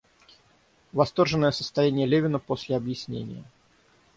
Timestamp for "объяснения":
2.75-3.43